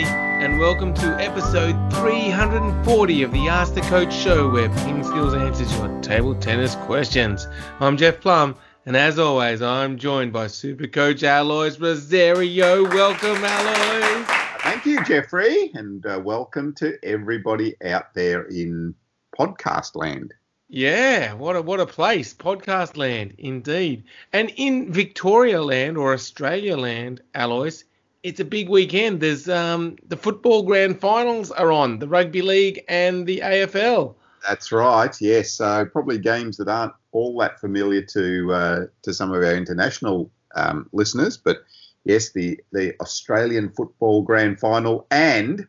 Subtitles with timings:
[0.00, 5.34] Everybody, and welcome to episode 340 of the Ask the Coach show, where Ping Skills
[5.34, 7.46] answers your table tennis questions.
[7.80, 8.56] I'm Jeff Plumb,
[8.86, 12.84] and as always, I'm joined by Super Coach Alois Rosario.
[12.84, 14.24] Welcome, Alois.
[14.60, 18.94] Thank you, Jeffrey, and uh, welcome to everybody out there in
[19.38, 20.32] podcast land.
[20.68, 24.04] Yeah, what a what a place, podcast land, indeed.
[24.32, 27.84] And in Victoria land or Australia land, Alois,
[28.22, 29.20] it's a big weekend.
[29.20, 34.14] There's um the football grand finals are on, the rugby league and the AFL.
[34.46, 35.14] That's right.
[35.20, 39.54] Yes, so probably games that aren't all that familiar to uh, to some of our
[39.54, 41.58] international um, listeners, but
[42.04, 45.66] yes, the the Australian football grand final and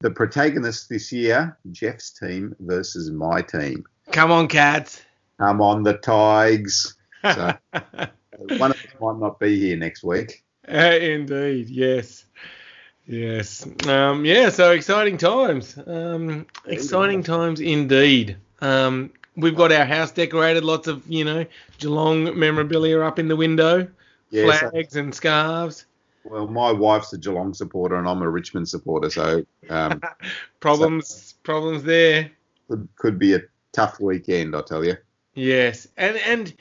[0.00, 3.84] the protagonist this year, Jeff's team versus my team.
[4.10, 5.00] Come on, cats.
[5.38, 6.94] Come on, the Tigers.
[7.22, 7.54] So
[8.58, 10.44] one of us might not be here next week.
[11.12, 12.24] Indeed, yes.
[13.06, 13.66] Yes.
[13.86, 15.78] Um, yeah, so exciting times.
[15.86, 18.36] Um, exciting times indeed.
[18.60, 21.44] Um, we've got our house decorated, lots of, you know,
[21.78, 23.86] Geelong memorabilia up in the window,
[24.30, 25.84] Yes, flags and scarves.
[26.24, 30.00] Well, my wife's a Geelong supporter and I'm a Richmond supporter, so um,
[30.60, 32.30] Problems, problems there.
[32.68, 33.40] could, could be a
[33.72, 34.96] tough weekend, I tell you.
[35.34, 36.54] Yes, and and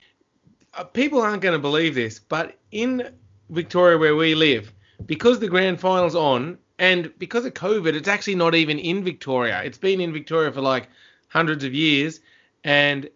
[0.73, 3.09] uh, people aren't going to believe this, but in
[3.51, 4.73] Victoria where we live,
[5.05, 9.61] because the grand final's on, and because of COVID, it's actually not even in Victoria.
[9.63, 10.87] It's been in Victoria for like
[11.27, 12.19] hundreds of years,
[12.63, 13.07] and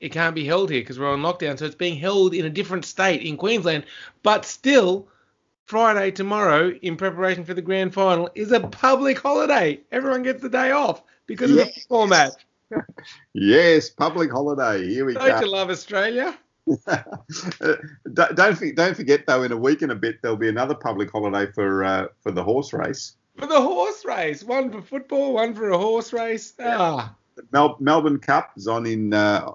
[0.00, 1.58] it can't be held here because we're on lockdown.
[1.58, 3.84] So it's being held in a different state in Queensland,
[4.22, 5.08] but still.
[5.66, 9.80] Friday tomorrow, in preparation for the grand final, is a public holiday.
[9.90, 11.74] Everyone gets the day off because of the Yes.
[11.74, 12.34] football match.
[13.32, 14.86] Yes, public holiday.
[14.86, 15.52] Here we Don't you go.
[15.52, 16.36] love Australia?
[18.12, 20.74] don't, don't for- don't forget though, in a week and a bit there'll be another
[20.74, 23.16] public holiday for uh, for the horse race.
[23.38, 26.54] For the horse race, one for football, one for a horse race.
[26.60, 29.50] Ah, The Mel- Melbourne Cup is on in uh,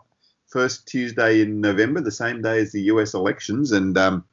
[0.48, 4.26] first Tuesday in November, the same day as the US elections, and um,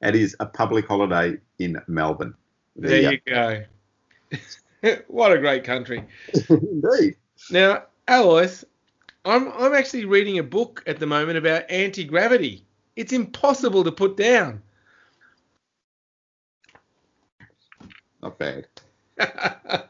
[0.00, 2.34] it is a public holiday in Melbourne.
[2.76, 3.64] there you go.
[5.08, 6.04] what a great country.
[6.48, 7.16] Indeed.
[7.50, 8.64] Now, Alois,
[9.24, 12.64] I'm I'm actually reading a book at the moment about anti gravity.
[12.96, 14.62] It's impossible to put down.
[18.22, 18.66] Not bad.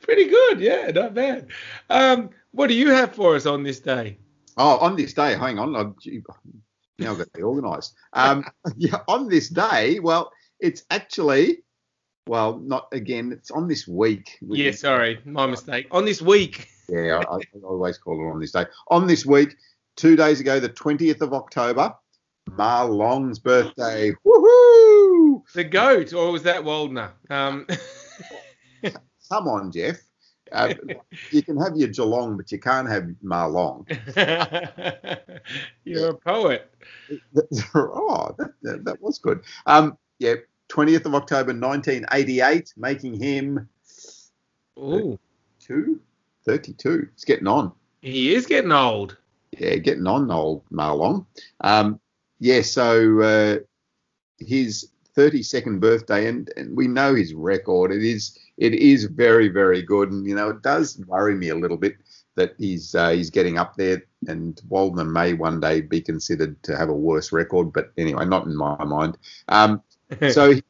[0.00, 1.48] Pretty good, yeah, not bad.
[1.90, 4.18] Um, what do you have for us on this day?
[4.56, 5.76] Oh, on this day, hang on.
[5.76, 5.94] I've,
[6.98, 7.94] now I've got to be organised.
[8.14, 8.44] Um,
[8.76, 11.62] yeah, on this day, well, it's actually,
[12.26, 13.32] well, not again.
[13.32, 14.38] It's on this week.
[14.40, 15.88] Yeah, sorry, my mistake.
[15.90, 16.70] On this week.
[16.88, 18.66] Yeah, I, I always call it on this day.
[18.88, 19.56] On this week,
[19.96, 21.94] two days ago, the 20th of October,
[22.52, 24.12] Ma Long's birthday.
[24.24, 25.42] Woohoo!
[25.54, 27.10] The goat, or was that Waldner?
[27.30, 27.66] Um,
[29.28, 29.96] Come on, Jeff.
[30.52, 30.74] Uh,
[31.32, 33.84] you can have your Geelong, but you can't have Ma Long.
[35.84, 36.72] You're a poet.
[37.74, 39.40] oh, that, that, that was good.
[39.66, 40.34] Um, yeah,
[40.68, 43.68] 20th of October 1988, making him
[44.78, 45.18] Ooh,
[45.58, 46.00] two,
[46.46, 47.08] 32.
[47.14, 47.72] He's getting on.
[48.00, 49.16] he is getting old.
[49.58, 51.26] Yeah, getting on, old Ma Long.
[51.60, 52.00] Um,
[52.38, 53.56] yeah, so uh,
[54.38, 57.90] his 32nd birthday, and, and we know his record.
[57.90, 61.54] It is it is very very good, and you know it does worry me a
[61.54, 61.96] little bit
[62.34, 66.76] that he's uh, he's getting up there, and Waldner may one day be considered to
[66.76, 69.16] have a worse record, but anyway, not in my mind.
[69.48, 69.82] Um,
[70.30, 70.62] so he,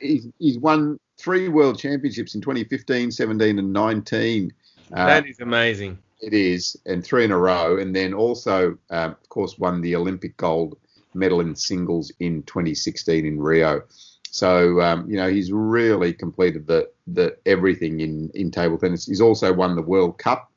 [0.00, 4.52] he's, he's won three world championships in 2015, 17, and 19.
[4.92, 5.98] Uh, that is amazing.
[6.20, 9.96] it is, and three in a row, and then also, um, of course, won the
[9.96, 10.76] Olympic gold
[11.14, 13.82] medal in singles in 2016 in Rio.
[14.30, 19.06] So um, you know he's really completed the the everything in in table tennis.
[19.06, 20.50] He's also won the World Cup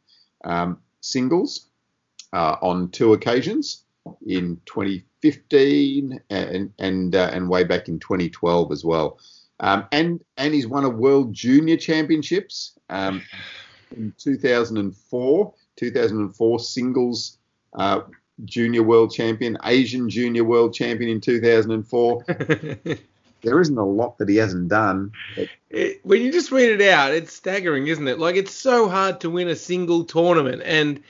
[0.44, 1.68] um, singles
[2.34, 3.84] uh, on two occasions
[4.26, 9.20] in 2015 and and uh, and way back in 2012 as well.
[9.60, 13.22] Um, and and he's won a World Junior Championships um,
[13.96, 17.38] in 2004, 2004 singles
[17.74, 18.02] uh,
[18.46, 22.26] junior world champion, Asian junior world champion in 2004.
[23.44, 25.12] There isn't a lot that he hasn't done.
[25.70, 28.20] It- when you just read it out, it's staggering, isn't it?
[28.20, 31.02] Like it's so hard to win a single tournament, and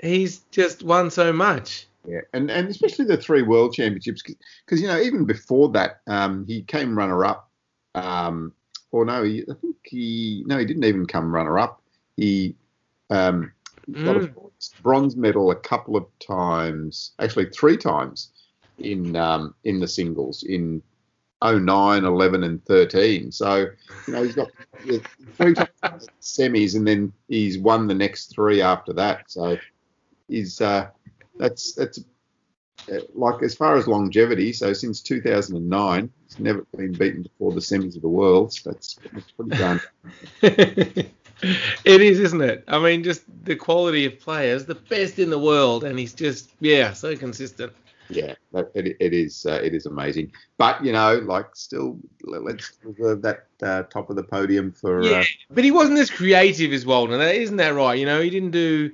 [0.00, 1.86] he's just won so much.
[2.06, 6.44] Yeah, and and especially the three world championships, because you know even before that, um,
[6.46, 7.48] he came runner up.
[7.94, 8.52] Um,
[8.90, 11.80] or no, he, I think he no, he didn't even come runner up.
[12.16, 12.56] He
[13.10, 13.52] um,
[14.04, 14.34] got a Mm.
[14.82, 18.30] bronze medal a couple of times, actually three times
[18.78, 20.82] in um, in the singles in
[21.42, 23.30] 09, 11, and 13.
[23.32, 23.56] So,
[24.06, 24.48] you know, he's got
[25.36, 29.30] three times semis, and then he's won the next three after that.
[29.30, 29.58] So,
[30.28, 30.88] he's uh,
[31.38, 32.00] that's that's
[32.92, 34.52] uh, like as far as longevity.
[34.52, 38.54] So since 2009, he's never been beaten before the semis of the world.
[38.64, 39.80] That's, that's pretty darn.
[41.84, 42.64] it is, isn't it?
[42.68, 46.50] I mean, just the quality of players, the best in the world, and he's just
[46.60, 47.72] yeah, so consistent.
[48.10, 48.34] Yeah,
[48.74, 50.32] it, it is uh, it is amazing.
[50.58, 55.02] But you know, like still, let's reserve that uh, top of the podium for.
[55.02, 57.98] Yeah, uh, but he wasn't as creative as Waldner, isn't that right?
[57.98, 58.92] You know, he didn't do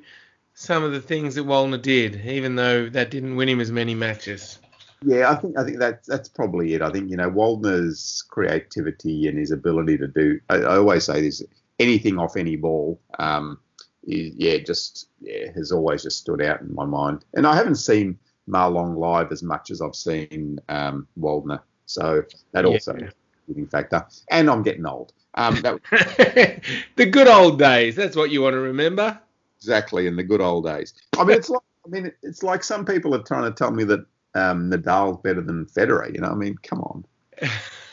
[0.55, 3.95] some of the things that Waldner did, even though that didn't win him as many
[3.95, 4.59] matches.
[5.03, 6.83] Yeah, I think I think that's that's probably it.
[6.83, 10.39] I think you know Waldner's creativity and his ability to do.
[10.51, 11.43] I, I always say this:
[11.81, 13.59] anything off any ball, um,
[14.05, 17.25] yeah, just yeah, has always just stood out in my mind.
[17.35, 22.23] And I haven't seen Ma Long live as much as I've seen um, Waldner, so
[22.53, 22.71] that yeah.
[22.71, 24.07] also a factor.
[24.31, 25.13] And I'm getting old.
[25.35, 25.81] Um, that,
[26.97, 27.97] the good old days.
[27.97, 29.19] That's what you want to remember
[29.59, 30.95] exactly in the good old days.
[31.19, 33.85] I mean, it's like I mean, it's like some people are trying to tell me
[33.85, 34.01] that
[34.35, 36.13] um, Nadal's better than Federer.
[36.13, 37.05] You know, I mean, come on.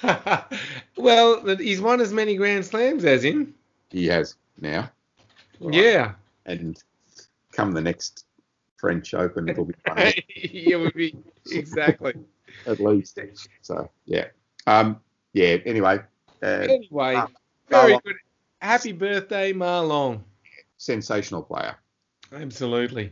[0.97, 3.53] well, he's won as many Grand Slams as him.
[3.89, 4.89] He has now.
[5.59, 5.73] Right.
[5.73, 6.13] Yeah.
[6.45, 6.81] And
[7.51, 8.25] come the next
[8.77, 10.23] French Open, it'll be funny.
[10.27, 11.15] it would be
[11.51, 12.13] exactly.
[12.65, 13.19] At least.
[13.61, 14.25] So yeah.
[14.65, 14.99] Um.
[15.33, 15.57] Yeah.
[15.65, 15.99] Anyway.
[16.41, 17.15] Uh, anyway.
[17.15, 17.27] Uh,
[17.69, 18.15] very good.
[18.61, 20.23] Happy birthday, Ma Long
[20.77, 21.75] sensational player.
[22.31, 23.11] Absolutely.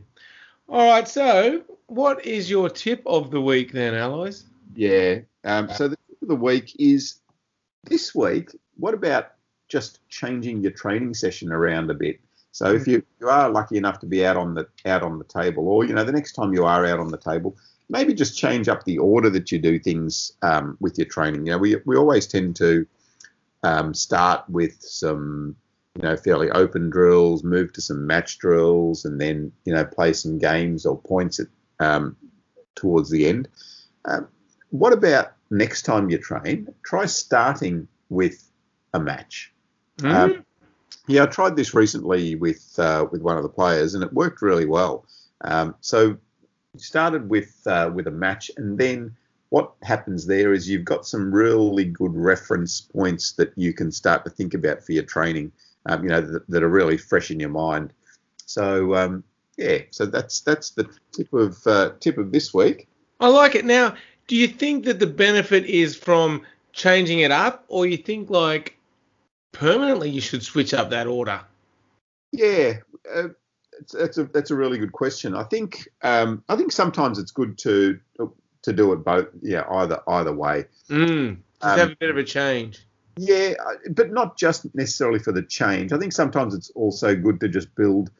[0.70, 1.08] All right.
[1.08, 4.44] So, what is your tip of the week then, Alois?
[4.76, 5.20] Yeah.
[5.44, 7.16] Um, so the tip of the week is
[7.84, 8.50] this week.
[8.78, 9.34] What about
[9.76, 12.20] just changing your training session around a bit?
[12.52, 15.26] So if you, you are lucky enough to be out on the out on the
[15.26, 17.58] table, or you know the next time you are out on the table,
[17.90, 21.46] maybe just change up the order that you do things um, with your training.
[21.46, 22.88] You know, we we always tend to
[23.64, 25.56] um, start with some
[25.96, 30.12] you know, fairly open drills, move to some match drills, and then, you know, play
[30.12, 31.48] some games or points at,
[31.80, 32.18] um,
[32.76, 33.48] towards the end.
[34.04, 34.28] Um,
[34.72, 36.68] what about next time you train?
[36.84, 38.50] Try starting with
[38.94, 39.54] a match.
[40.00, 40.14] Mm.
[40.14, 40.46] Um,
[41.08, 44.42] yeah, I tried this recently with uh, with one of the players, and it worked
[44.42, 45.06] really well.
[45.42, 46.18] Um, so
[46.74, 49.16] you started with uh, with a match, and then
[49.50, 54.26] what happens there is you've got some really good reference points that you can start
[54.26, 55.52] to think about for your training
[55.86, 57.94] um, you know, that, that, are really fresh in your mind.
[58.46, 59.24] So um,
[59.58, 62.88] yeah, so that's that's the tip of uh, tip of this week.
[63.20, 63.66] I like it.
[63.66, 63.96] Now,
[64.28, 66.42] do you think that the benefit is from
[66.74, 68.78] changing it up, or you think like
[69.56, 71.42] permanently you should switch up that order?
[72.32, 72.74] Yeah,
[73.14, 73.30] uh,
[73.94, 75.36] that's a that's a really good question.
[75.36, 78.00] I think um, I think sometimes it's good to
[78.64, 79.28] to do it both.
[79.42, 80.66] Yeah, either either way.
[80.90, 82.86] Mm, just have a bit of a change.
[83.18, 83.54] Yeah,
[83.92, 85.94] but not just necessarily for the change.
[85.94, 88.12] I think sometimes it's also good to just build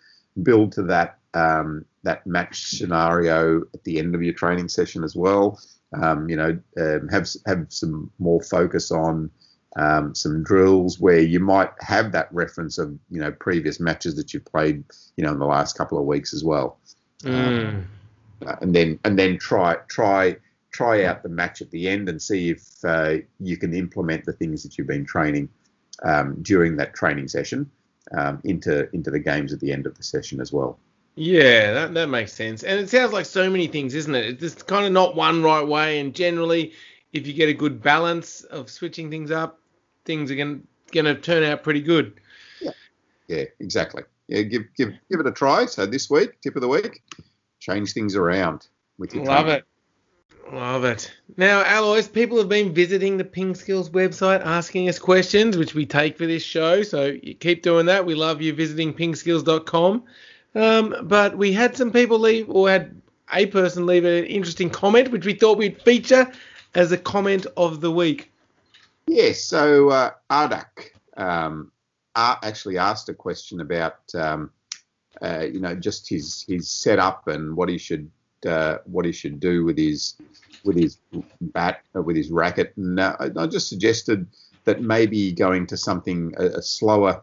[0.42, 5.16] build to that um, that match scenario at the end of your training session as
[5.16, 5.60] well.
[6.02, 9.32] Um, you know, um, have have some more focus on
[9.76, 14.34] um, some drills where you might have that reference of you know previous matches that
[14.34, 14.84] you've played
[15.18, 16.78] you know in the last couple of weeks as well.
[17.24, 17.86] Mm.
[18.62, 20.36] and then and then try try
[20.72, 24.34] try out the match at the end and see if uh, you can implement the
[24.34, 25.48] things that you've been training
[26.04, 27.70] um, during that training session
[28.18, 30.78] um, into into the games at the end of the session as well.
[31.16, 32.64] Yeah, that, that makes sense.
[32.64, 34.26] And it sounds like so many things, isn't it?
[34.26, 36.00] It's just kind of not one right way.
[36.00, 36.74] And generally,
[37.14, 39.62] if you get a good balance of switching things up,
[40.06, 42.20] things are going to turn out pretty good.
[42.62, 42.72] Yeah,
[43.28, 44.04] yeah, exactly.
[44.28, 45.66] Yeah, give give give it a try.
[45.66, 47.04] So this week, tip of the week,
[47.60, 49.26] change things around with your.
[49.26, 49.62] Love training.
[49.62, 49.66] it.
[50.52, 51.12] Love it.
[51.38, 55.86] Now, Alois, people have been visiting the Ping Skills website asking us questions, which we
[55.86, 56.84] take for this show.
[56.84, 58.06] So keep doing that.
[58.06, 60.04] We love you visiting pingskills.com.
[60.54, 63.02] Um, but we had some people leave, or had
[63.34, 66.32] a person leave an interesting comment, which we thought we'd feature
[66.76, 68.32] as a comment of the week.
[69.08, 69.44] Yes.
[69.44, 71.72] So uh, Ardak um,
[72.16, 74.52] actually asked a question about, um,
[75.22, 78.10] uh, you know, just his his setup and what he should
[78.48, 80.16] uh, what he should do with his
[80.64, 80.98] with his
[81.42, 82.74] bat uh, with his racket.
[82.78, 84.28] And uh, I just suggested
[84.66, 87.22] that maybe going to something a, a slower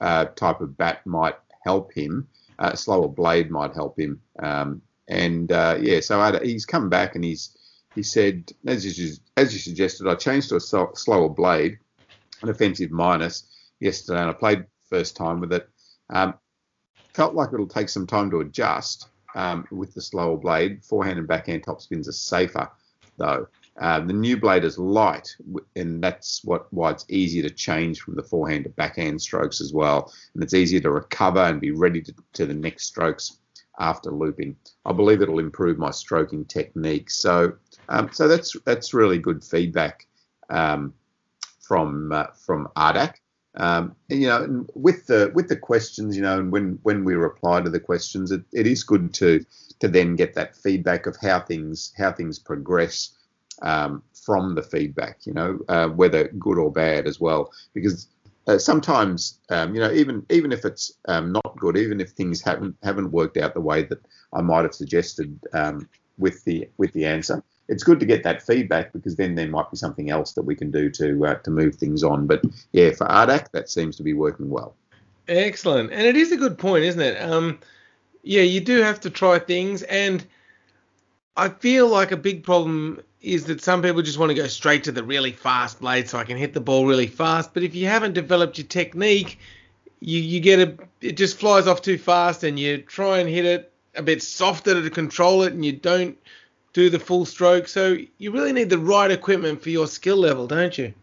[0.00, 2.28] uh, type of bat might help him.
[2.58, 4.20] A slower blade might help him.
[4.38, 7.56] Um, and yeah, so I, he's come back and he's
[7.94, 11.78] he said, as you, as you suggested, I changed to a slower blade,
[12.42, 13.44] an offensive minus
[13.80, 15.68] yesterday, and I played first time with it.
[16.10, 16.34] Um,
[17.14, 20.84] felt like it'll take some time to adjust um, with the slower blade.
[20.84, 22.70] Forehand and backhand topspins are safer
[23.18, 23.46] though.
[23.80, 25.34] Uh, the new blade is light,
[25.76, 29.72] and that's what why it's easier to change from the forehand to backhand strokes as
[29.72, 33.38] well, and it's easier to recover and be ready to, to the next strokes
[33.78, 34.54] after looping.
[34.84, 37.10] I believe it'll improve my stroking technique.
[37.10, 37.54] So,
[37.88, 40.06] um, so that's that's really good feedback
[40.50, 40.94] um,
[41.60, 43.14] from uh, from Ardak.
[43.54, 47.14] Um, and, you know, with the with the questions, you know, and when when we
[47.14, 49.44] reply to the questions, it, it is good to
[49.80, 53.10] to then get that feedback of how things how things progress
[53.60, 58.08] um, from the feedback, you know, uh, whether good or bad as well, because
[58.46, 62.40] uh, sometimes, um, you know, even even if it's um, not good, even if things
[62.40, 63.98] haven't haven't worked out the way that
[64.32, 68.42] I might have suggested um, with the with the answer, it's good to get that
[68.42, 71.50] feedback because then there might be something else that we can do to uh, to
[71.50, 72.26] move things on.
[72.26, 72.42] But
[72.72, 74.74] yeah, for Ardak, that seems to be working well.
[75.28, 77.20] Excellent, and it is a good point, isn't it?
[77.22, 77.58] Um,
[78.22, 80.24] yeah, you do have to try things, and
[81.36, 84.84] I feel like a big problem is that some people just want to go straight
[84.84, 87.54] to the really fast blade so I can hit the ball really fast.
[87.54, 89.38] But if you haven't developed your technique,
[90.00, 93.44] you, you get a it just flies off too fast and you try and hit
[93.44, 96.18] it a bit softer to control it and you don't
[96.72, 97.68] do the full stroke.
[97.68, 100.94] So you really need the right equipment for your skill level, don't you?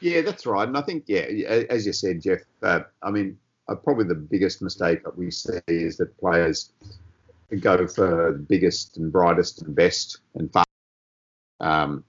[0.00, 0.66] Yeah, that's right.
[0.66, 1.22] And I think, yeah,
[1.70, 5.58] as you said, Jeff, uh, I mean, uh, probably the biggest mistake that we see
[5.66, 6.72] is that players
[7.60, 10.68] go for the biggest and brightest and best and fast
[11.60, 12.04] um,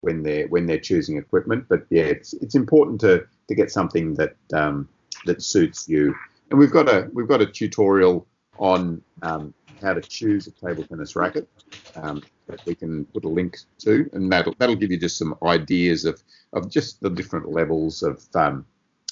[0.00, 1.66] when they're when they're choosing equipment.
[1.68, 4.88] But yeah, it's it's important to to get something that um,
[5.26, 6.14] that suits you.
[6.50, 8.26] And we've got a we've got a tutorial
[8.58, 11.48] on um, how to choose a table tennis racket
[11.96, 15.36] um, that we can put a link to, and that'll that'll give you just some
[15.42, 18.64] ideas of of just the different levels of um,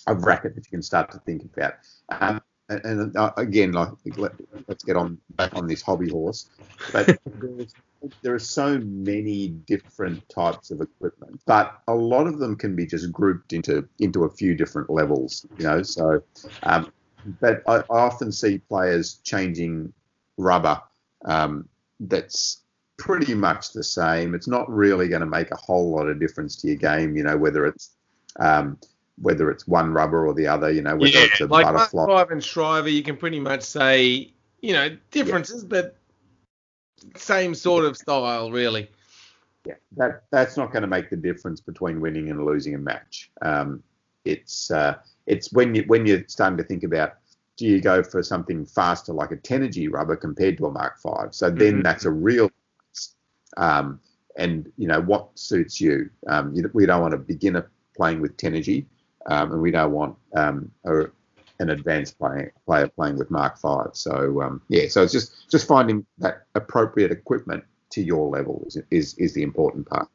[0.07, 1.75] of racket that you can start to think about.
[2.09, 4.33] Um, and, and uh, again, like, let,
[4.69, 6.49] us get on back on this hobby horse.
[6.93, 7.19] But
[8.23, 12.87] there are so many different types of equipment, but a lot of them can be
[12.87, 15.47] just grouped into into a few different levels.
[15.59, 16.23] You know, so
[16.63, 16.91] um,
[17.41, 19.93] but I, I, often see players changing
[20.37, 20.81] rubber
[21.25, 21.69] um,
[22.01, 22.63] that's
[22.97, 24.35] pretty much the same.
[24.35, 27.17] It's not really going to make a whole lot of difference to your game.
[27.17, 27.91] You know, whether it's
[28.39, 28.79] um,
[29.21, 32.25] whether it's one rubber or the other, you know, whether yeah, it's a like butterfly.
[32.31, 35.69] And Shriver, you can pretty much say, you know, differences, yeah.
[35.69, 35.97] but
[37.17, 38.91] same sort of style, really.
[39.67, 43.31] Yeah, that that's not going to make the difference between winning and losing a match.
[43.41, 43.83] Um,
[44.25, 47.15] it's uh, it's when you when you're starting to think about
[47.57, 51.35] do you go for something faster like a Tenergy rubber compared to a Mark Five?
[51.35, 51.83] So then mm-hmm.
[51.83, 52.51] that's a real
[53.57, 54.01] um,
[54.37, 56.11] and you know what suits you.
[56.27, 56.69] Um, you.
[56.73, 58.87] We don't want a beginner playing with Tenergy
[59.27, 61.05] um, and we don't want um, a,
[61.61, 63.91] an advanced play, player playing with Mark Five.
[63.93, 68.79] So um, yeah, so it's just just finding that appropriate equipment to your level is
[68.91, 70.09] is, is the important part.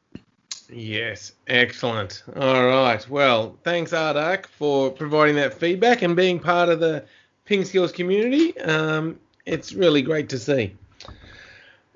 [0.72, 2.22] Yes, excellent.
[2.36, 3.08] All right.
[3.08, 7.04] Well, thanks Ardak for providing that feedback and being part of the
[7.50, 8.56] Ping Skills community.
[8.60, 10.72] Um, it's really great to see.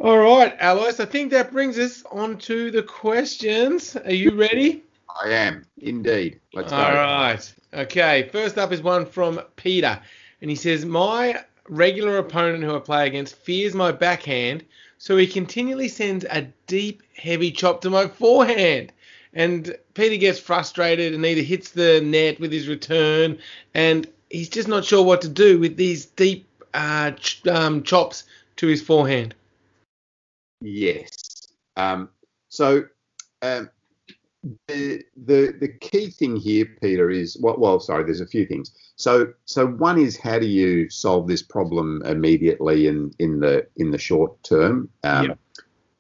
[0.00, 3.94] All right, Alois, I think that brings us on to the questions.
[3.94, 4.82] Are you ready?
[5.22, 6.40] I am indeed.
[6.54, 6.76] Let's go.
[6.78, 7.54] All right.
[7.72, 8.28] Okay.
[8.32, 10.00] First up is one from Peter,
[10.40, 14.64] and he says, "My regular opponent who I play against fears my backhand,
[14.98, 18.92] so he continually sends a deep, heavy chop to my forehand."
[19.34, 23.38] And Peter gets frustrated and either hits the net with his return,
[23.72, 28.24] and he's just not sure what to do with these deep uh, ch- um, chops
[28.56, 29.34] to his forehand.
[30.60, 31.46] Yes.
[31.76, 32.08] Um,
[32.48, 32.84] so
[33.42, 33.70] um,
[34.66, 38.72] the the the key thing here, Peter, is well, well, sorry, there's a few things.
[38.96, 43.90] So so one is how do you solve this problem immediately in in the in
[43.90, 45.38] the short term, um, yep.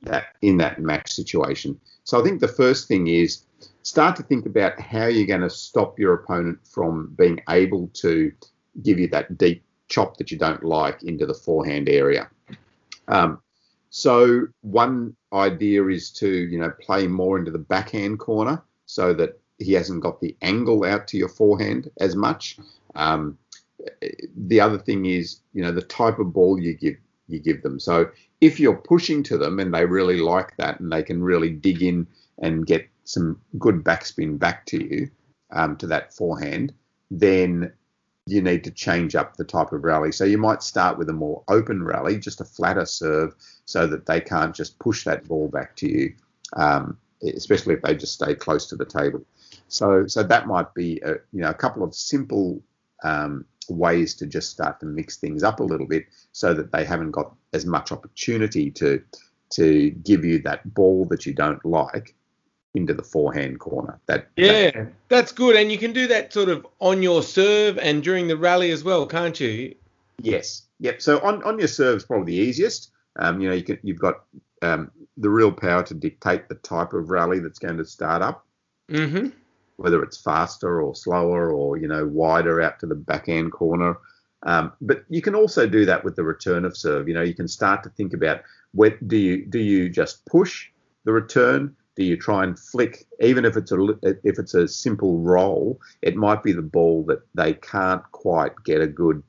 [0.02, 1.80] that in that match situation.
[2.04, 3.44] So I think the first thing is
[3.82, 8.32] start to think about how you're going to stop your opponent from being able to
[8.82, 12.28] give you that deep chop that you don't like into the forehand area.
[13.08, 13.40] Um,
[13.90, 19.40] so one idea is to you know play more into the backhand corner so that
[19.58, 22.58] he hasn't got the angle out to your forehand as much.
[22.96, 23.38] Um,
[24.48, 26.96] the other thing is you know the type of ball you give
[27.28, 27.78] you give them.
[27.78, 31.50] So if you're pushing to them and they really like that and they can really
[31.50, 32.06] dig in
[32.42, 35.10] and get some good backspin back to you
[35.52, 36.72] um, to that forehand,
[37.10, 37.72] then
[38.26, 40.10] you need to change up the type of rally.
[40.10, 43.34] So you might start with a more open rally, just a flatter serve,
[43.66, 46.14] so that they can't just push that ball back to you,
[46.56, 49.22] um, especially if they just stay close to the table.
[49.68, 52.62] So so that might be a, you know a couple of simple
[53.02, 56.84] um, ways to just start to mix things up a little bit, so that they
[56.84, 59.02] haven't got as much opportunity to
[59.50, 62.14] to give you that ball that you don't like
[62.74, 63.98] into the forehand corner.
[64.06, 65.56] That Yeah, that- that's good.
[65.56, 68.82] And you can do that sort of on your serve and during the rally as
[68.84, 69.74] well, can't you?
[70.20, 71.00] yes, yep.
[71.02, 72.90] So on on your serve is probably the easiest.
[73.16, 74.24] Um, you know, you can you've got
[74.62, 78.44] um, the real power to dictate the type of rally that's going to start up.
[78.90, 79.28] Mm-hmm.
[79.76, 83.96] whether it's faster or slower or you know wider out to the backhand corner.
[84.44, 87.08] Um, but you can also do that with the return of serve.
[87.08, 90.68] You know, you can start to think about what do you do you just push
[91.04, 91.74] the return?
[91.96, 93.06] Do you try and flick?
[93.20, 97.20] Even if it's a if it's a simple roll, it might be the ball that
[97.34, 99.22] they can't quite get a good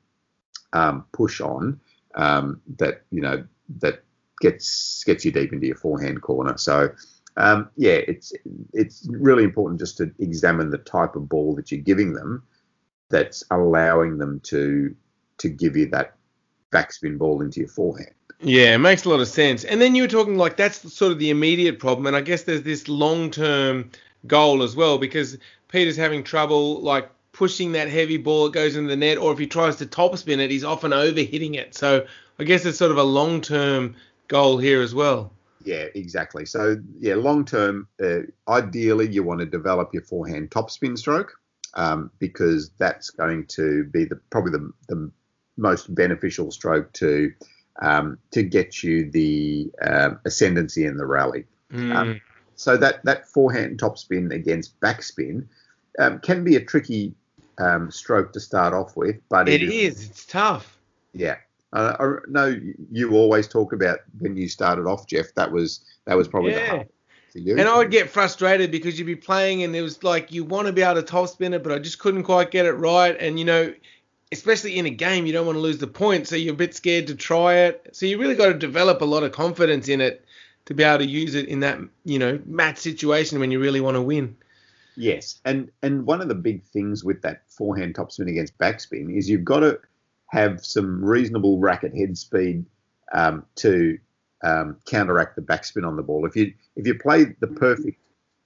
[0.74, 1.80] um, push on.
[2.16, 3.44] Um, that you know
[3.80, 4.04] that
[4.40, 6.58] gets gets you deep into your forehand corner.
[6.58, 6.90] So
[7.38, 8.34] um, yeah, it's
[8.74, 12.44] it's really important just to examine the type of ball that you're giving them
[13.10, 14.96] that's allowing them to
[15.38, 16.16] to give you that
[16.72, 18.12] backspin ball into your forehand.
[18.42, 19.64] Yeah, it makes a lot of sense.
[19.64, 22.44] And then you were talking like that's sort of the immediate problem, and I guess
[22.44, 23.92] there's this long-term
[24.28, 25.38] goal as well because
[25.70, 29.40] Peter's having trouble like pushing that heavy ball that goes in the net, or if
[29.40, 31.76] he tries to topspin it, he's often overhitting it.
[31.76, 32.06] So
[32.40, 33.96] I guess it's sort of a long-term
[34.28, 35.32] goal here as well.
[35.64, 36.46] Yeah, exactly.
[36.46, 41.34] So yeah, long term, uh, ideally you want to develop your forehand topspin stroke
[41.74, 45.12] um, because that's going to be the probably the, the
[45.58, 47.34] most beneficial stroke to
[47.82, 51.46] um, to get you the um, ascendancy in the rally.
[51.72, 51.96] Mm.
[51.96, 52.22] Um,
[52.58, 55.46] So that that forehand topspin against backspin
[56.00, 57.14] um, can be a tricky
[57.58, 60.10] um, stroke to start off with, but it is.
[60.10, 60.80] It's tough.
[61.14, 61.36] Yeah.
[61.74, 62.58] Uh, I know
[62.92, 65.34] you always talk about when you started off, Jeff.
[65.36, 66.70] That was that was probably the Yeah.
[66.70, 66.88] hard
[67.34, 67.58] for you.
[67.58, 70.68] And I would get frustrated because you'd be playing and it was like you want
[70.68, 73.18] to be able to topspin it, but I just couldn't quite get it right.
[73.20, 73.74] And you know,
[74.32, 76.76] especially in a game, you don't want to lose the point, so you're a bit
[76.76, 77.90] scared to try it.
[77.94, 80.26] So you really got to develop a lot of confidence in it
[80.66, 83.82] to be able to use it in that you know match situation when you really
[83.82, 84.36] want to win.
[84.96, 89.30] Yes, and and one of the big things with that forehand topspin against backspin is
[89.30, 89.80] you've got to
[90.28, 92.66] have some reasonable racket head speed
[93.14, 93.98] um, to
[94.44, 96.26] um, counteract the backspin on the ball.
[96.26, 98.00] If you if you play the perfect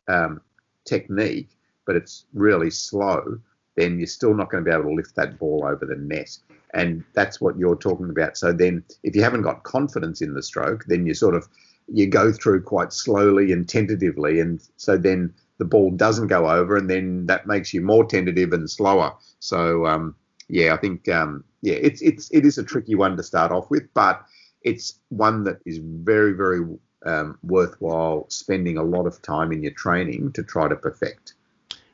[0.07, 0.41] um,
[0.85, 1.49] technique,
[1.85, 3.39] but it's really slow,
[3.79, 6.37] then you're still not going to be able to lift that ball over the net.
[6.73, 8.37] And that's what you're talking about.
[8.37, 11.47] So then, if you haven't got confidence in the stroke, then you sort of
[11.87, 16.77] you go through quite slowly and tentatively, and so then the ball doesn't go over,
[16.77, 19.13] and then that makes you more tentative and slower.
[19.39, 20.15] So um,
[20.49, 23.71] yeah, I think um, yeah, it's it's it is a tricky one to start off
[23.71, 24.23] with, but
[24.61, 26.61] it's one that is very very
[27.05, 31.33] um, worthwhile spending a lot of time in your training to try to perfect.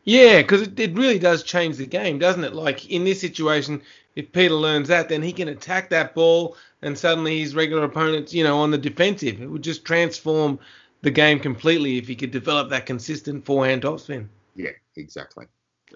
[0.06, 2.54] Yeah, because it, it really does change the game, doesn't it?
[2.54, 3.82] Like in this situation,
[4.16, 8.34] if Peter learns that, then he can attack that ball, and suddenly his regular opponent's,
[8.34, 9.42] you know, on the defensive.
[9.42, 10.60] It would just transform
[11.02, 14.28] the game completely if he could develop that consistent forehand topspin.
[14.56, 15.48] Yeah, exactly.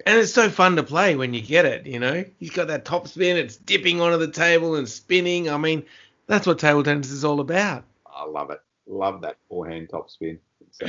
[0.06, 2.26] And it's so fun to play when you get it, you know.
[2.40, 5.50] He's got that topspin, it's dipping onto the table and spinning.
[5.50, 5.86] I mean,
[6.28, 7.84] that's what table tennis is all about.
[8.08, 8.62] I love it.
[8.88, 10.40] Love that forehand topspin.
[10.72, 10.88] So,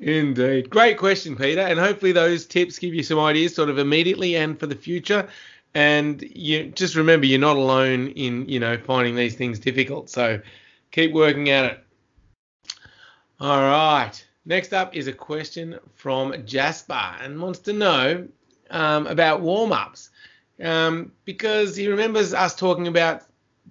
[0.00, 0.70] Indeed.
[0.70, 1.60] Great question, Peter.
[1.60, 5.28] And hopefully those tips give you some ideas sort of immediately and for the future.
[5.74, 10.08] And you just remember you're not alone in, you know, finding these things difficult.
[10.08, 10.40] So
[10.92, 11.84] keep working at it.
[13.40, 14.12] All right.
[14.46, 18.26] Next up is a question from Jasper and wants to know
[18.70, 20.10] um, about warm ups
[20.62, 23.22] um, because he remembers us talking about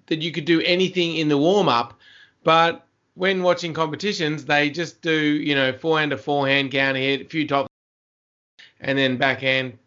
[0.08, 2.00] that you could do anything in the warm up,
[2.44, 2.87] but
[3.18, 7.48] when watching competitions, they just do, you know, forehand to forehand, counter hit, a few
[7.48, 7.70] tops,
[8.80, 9.78] and then backhand,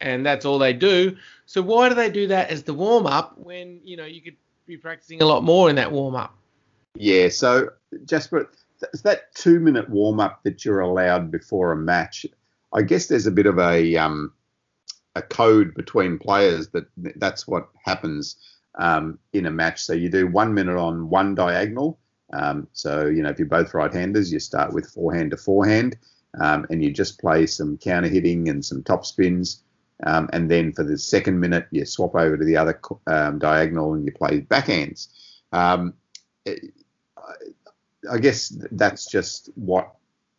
[0.00, 1.16] and that's all they do.
[1.44, 4.36] So why do they do that as the warm up when, you know, you could
[4.66, 6.34] be practicing a lot more in that warm up?
[6.94, 7.70] yeah, so
[8.06, 12.26] Jasper, th- that two minute warm up that you're allowed before a match,
[12.72, 14.32] I guess there's a bit of a um,
[15.14, 18.36] a code between players that that's what happens
[18.78, 19.82] um, in a match.
[19.82, 21.98] So you do one minute on one diagonal.
[22.32, 25.96] Um, so you know if you're both right-handers, you start with forehand to forehand,
[26.40, 29.62] um, and you just play some counter hitting and some top spins.
[30.04, 33.94] Um, and then for the second minute, you swap over to the other um, diagonal
[33.94, 35.08] and you play backhands.
[35.52, 35.94] Um,
[36.44, 36.72] it-
[38.10, 39.92] I- guess that's just what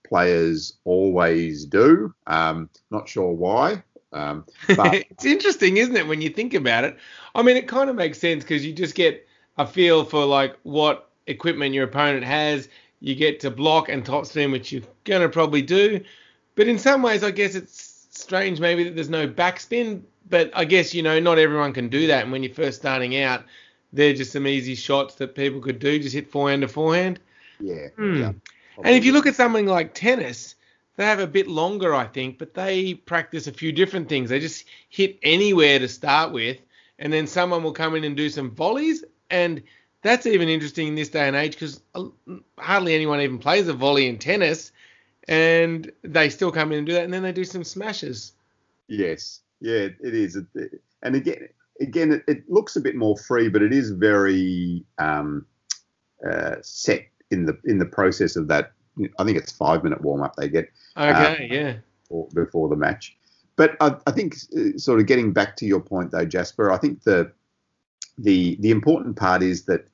[0.08, 2.14] players always do.
[2.26, 3.84] Um, not sure why.
[4.12, 6.98] But it's interesting, isn't it, when you think about it?
[7.36, 10.58] I mean, it kind of makes sense because you just get a feel for like
[10.64, 12.68] what equipment your opponent has.
[13.00, 16.04] You get to block and topspin, which you're gonna probably do.
[16.56, 20.02] But in some ways, I guess it's strange maybe that there's no backspin.
[20.30, 22.24] But I guess you know not everyone can do that.
[22.24, 23.46] And when you're first starting out,
[23.94, 26.00] they're just some easy shots that people could do.
[26.00, 27.20] Just hit forehand to forehand.
[27.60, 27.88] yeah.
[27.96, 28.20] Hmm.
[28.20, 28.32] yeah
[28.84, 30.56] And if you look at something like tennis,
[30.96, 34.30] they have a bit longer, I think, but they practice a few different things.
[34.30, 36.58] They just hit anywhere to start with,
[37.00, 39.64] and then someone will come in and do some volleys, and
[40.02, 41.82] that's even interesting in this day and age because
[42.58, 44.72] hardly anyone even plays a volley in tennis,
[45.28, 48.34] and they still come in and do that, and then they do some smashes.
[48.88, 50.38] Yes, yeah, it is,
[51.04, 51.50] and again,
[51.82, 55.46] again, it, it looks a bit more free, but it is very um,
[56.28, 58.72] uh, set in the in the process of that.
[59.18, 60.70] I think it's five minute warm up they get.
[60.98, 61.76] Okay, um, yeah.
[62.04, 63.16] Before, before, the match,
[63.56, 66.78] but I, I, think uh, sort of getting back to your point though, Jasper, I
[66.78, 67.32] think the
[68.22, 69.88] the the important part is that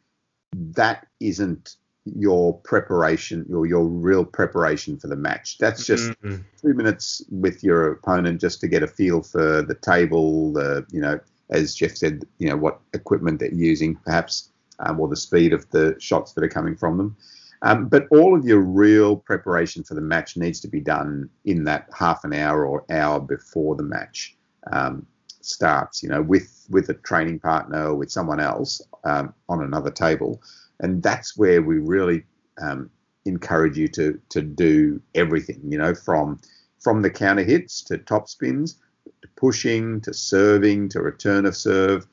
[0.54, 5.58] that isn't your preparation or your real preparation for the match.
[5.58, 6.38] That's just mm-hmm.
[6.62, 11.02] two minutes with your opponent just to get a feel for the table, the you
[11.02, 15.54] know, as Jeff said, you know what equipment they're using, perhaps, um, or the speed
[15.54, 17.18] of the shots that are coming from them.
[17.62, 21.64] Um, but all of your real preparation for the match needs to be done in
[21.64, 24.36] that half an hour or hour before the match
[24.72, 25.08] um,
[25.46, 26.04] starts.
[26.04, 30.42] You know, with with a training partner or with someone else um, on another table,
[30.80, 32.24] and that's where we really
[32.62, 32.90] um,
[33.26, 35.62] encourage you to to do everything.
[35.68, 36.40] You know, from
[36.80, 38.78] from the counter hits to top spins,
[39.22, 42.06] to pushing to serving to return of serve,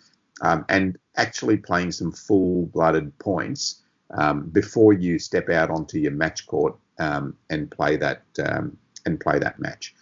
[0.42, 3.82] um, and actually playing some full blooded points
[4.14, 9.18] um, before you step out onto your match court um, and play that um, and
[9.20, 9.94] play that match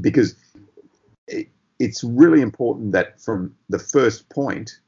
[0.00, 0.36] because
[1.78, 4.80] it's really important that from the first point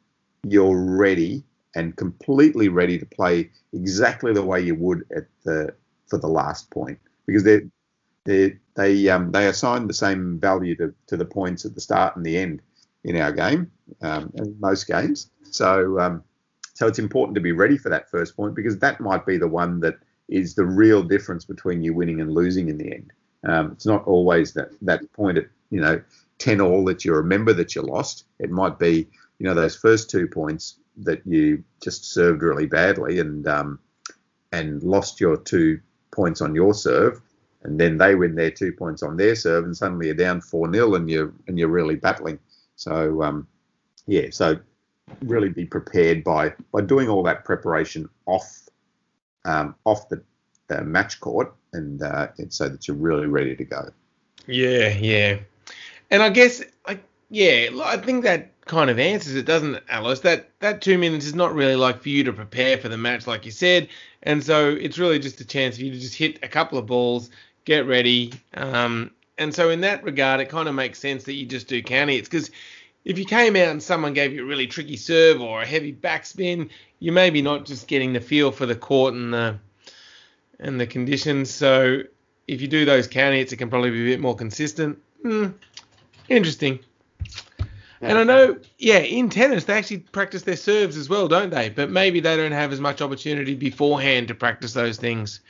[0.45, 1.43] you're ready
[1.75, 5.75] and completely ready to play exactly the way you would at the
[6.07, 7.61] for the last point because they
[8.25, 12.17] they they um, they assign the same value to, to the points at the start
[12.17, 12.63] and the end
[13.05, 13.71] in our game
[14.03, 16.23] um, in most games so um,
[16.79, 19.49] so it's important to be ready for that first point because that might be the
[19.49, 19.99] one that
[20.29, 23.13] is the real difference between you winning and losing in the end.
[23.43, 26.01] Um, it's not always that that point at you know
[26.39, 28.25] ten all that you remember that you lost.
[28.39, 33.21] It might be you know those first two points that you just served really badly
[33.21, 33.79] and um,
[34.53, 37.21] and lost your two points on your serve,
[37.63, 40.73] and then they win their two points on their serve, and suddenly you're down four
[40.73, 42.39] 0 and you're and you're really battling.
[42.77, 43.47] So um,
[44.07, 44.59] yeah, so
[45.23, 48.69] really be prepared by by doing all that preparation off
[49.45, 50.23] um, off the
[50.71, 53.91] uh, match court, and, uh, and so that you're really ready to go.
[54.47, 55.39] Yeah, yeah,
[56.11, 56.99] and I guess I
[57.31, 60.21] yeah, I think that kind of answers it, doesn't it, Alois?
[60.21, 63.27] That that two minutes is not really like for you to prepare for the match,
[63.27, 63.89] like you said,
[64.23, 66.87] and so it's really just a chance for you to just hit a couple of
[66.87, 67.31] balls,
[67.65, 71.47] get ready, um, and so in that regard, it kind of makes sense that you
[71.47, 72.51] just do counter hits because
[73.05, 75.93] if you came out and someone gave you a really tricky serve or a heavy
[75.93, 76.69] backspin,
[76.99, 79.59] you're maybe not just getting the feel for the court and the
[80.61, 81.51] and the conditions.
[81.51, 82.03] So
[82.49, 85.01] if you do those county it can probably be a bit more consistent.
[85.23, 85.49] Hmm,
[86.29, 86.81] interesting.
[88.01, 91.69] And I know, yeah, in tennis they actually practice their serves as well, don't they?
[91.69, 95.41] But maybe they don't have as much opportunity beforehand to practice those things.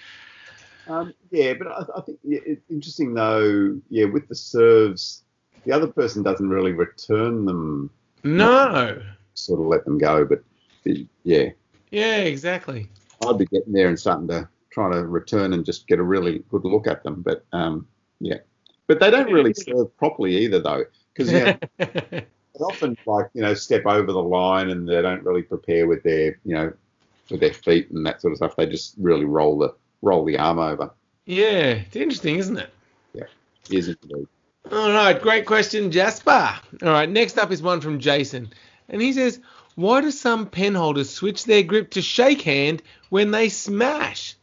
[0.86, 3.78] Um, yeah, but I, I think yeah, it's interesting though.
[3.90, 5.24] Yeah, with the serves,
[5.64, 7.90] the other person doesn't really return them.
[8.24, 9.02] No.
[9.34, 10.42] Sort of let them go, but
[11.24, 11.50] yeah.
[11.90, 12.88] Yeah, exactly.
[13.26, 16.42] I'd be getting there and starting to try to return and just get a really
[16.50, 17.86] good look at them, but um,
[18.20, 18.38] yeah.
[18.88, 22.24] But they don't really serve properly either, though, because you know, they
[22.60, 26.38] often like you know step over the line and they don't really prepare with their
[26.44, 26.72] you know
[27.30, 28.56] with their feet and that sort of stuff.
[28.56, 30.90] They just really roll the roll the arm over.
[31.26, 32.70] Yeah, it's interesting, isn't it?
[33.12, 33.24] Yeah,
[33.70, 34.26] it is indeed.
[34.72, 36.58] All right, great question, Jasper.
[36.82, 38.52] All right, next up is one from Jason.
[38.88, 39.40] And he says,
[39.76, 44.34] Why do some pen holders switch their grip to shake hand when they smash?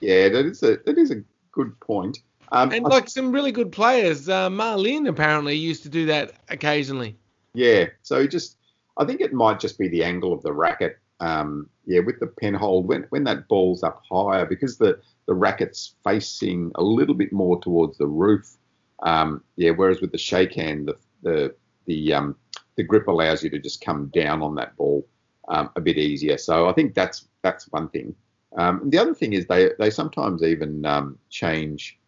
[0.00, 2.20] Yeah, that is a that is a good point.
[2.52, 6.32] Um, and like some really good players, uh, Ma Lin apparently used to do that
[6.48, 7.16] occasionally.
[7.54, 8.56] Yeah, so just
[8.96, 10.98] I think it might just be the angle of the racket.
[11.20, 15.34] Um, yeah, with the pen hold when when that ball's up higher because the the
[15.34, 18.56] racket's facing a little bit more towards the roof.
[19.02, 21.54] Um, yeah, whereas with the shake hand, the the
[21.86, 22.36] the um,
[22.76, 25.06] the grip allows you to just come down on that ball
[25.48, 26.38] um, a bit easier.
[26.38, 28.14] So I think that's that's one thing.
[28.56, 31.99] Um, the other thing is they they sometimes even um, change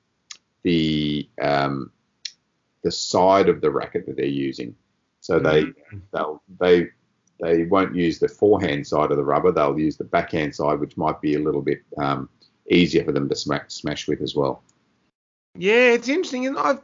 [0.62, 1.90] the um,
[2.83, 4.75] the side of the racket that they're using.
[5.20, 5.98] So they mm-hmm.
[6.12, 6.88] they'll they
[7.40, 9.53] they won't use the forehand side of the rubber.
[9.53, 12.29] They'll use the backhand side, which might be a little bit um,
[12.70, 14.62] easier for them to smash, smash with as well.
[15.57, 16.79] Yeah, it's interesting, and I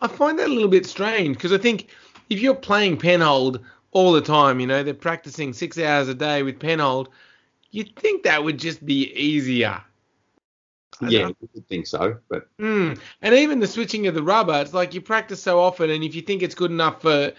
[0.00, 1.88] I find that a little bit strange because I think
[2.30, 6.42] if you're playing penhold all the time, you know, they're practicing six hours a day
[6.42, 7.08] with penhold,
[7.70, 9.80] you'd think that would just be easier.
[11.00, 12.16] I Yeah, don't- I think so.
[12.28, 12.98] But Mm.
[13.22, 16.14] And even the switching of the rubber, it's like you practice so often, and if
[16.14, 17.32] you think it's good enough for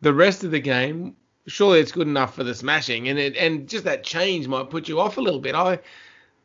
[0.00, 3.68] the rest of the game, surely it's good enough for the smashing, and it and
[3.68, 5.54] just that change might put you off a little bit.
[5.54, 5.78] I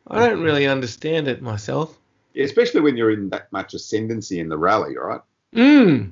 [0.09, 1.97] I don't really understand it myself.
[2.33, 5.21] Yeah, especially when you're in that much ascendancy in the rally, right?
[5.55, 6.11] Mm.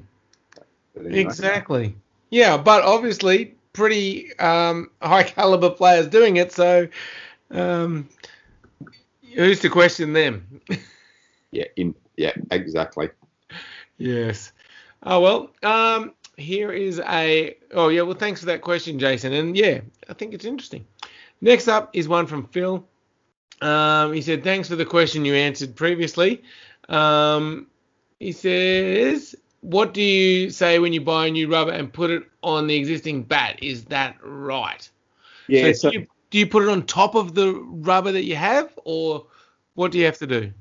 [0.97, 1.19] Anyway.
[1.19, 1.95] Exactly.
[2.29, 6.51] Yeah, but obviously pretty um, high caliber players doing it.
[6.51, 6.87] So
[7.51, 8.09] um,
[9.35, 10.61] who's to question them?
[11.51, 13.09] Yeah, in yeah, exactly.
[13.97, 14.51] yes.
[15.03, 15.51] Oh well.
[15.63, 17.55] Um, here is a.
[17.71, 18.01] Oh yeah.
[18.01, 19.33] Well, thanks for that question, Jason.
[19.33, 20.85] And yeah, I think it's interesting.
[21.41, 22.85] Next up is one from Phil.
[23.61, 26.43] Um, he said, "Thanks for the question you answered previously."
[26.89, 27.67] Um,
[28.19, 32.23] he says, "What do you say when you buy a new rubber and put it
[32.41, 33.59] on the existing bat?
[33.61, 34.89] Is that right?"
[35.47, 38.35] Yeah, so so, you, do you put it on top of the rubber that you
[38.35, 39.25] have, or
[39.75, 40.51] what do you have to do?